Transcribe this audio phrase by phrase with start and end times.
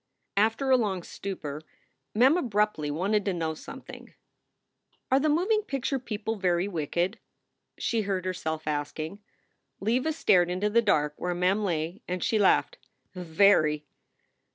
[0.35, 1.61] After a long stupor,
[2.15, 4.15] Mem abruptly wanted to know some thing.
[5.11, 7.19] "Are the moving picture people very wicked?"
[7.77, 9.19] she heard herself asking.
[9.79, 12.79] Leva stared into the dark where Mem lay, and she laughed:
[13.13, 13.85] "Very."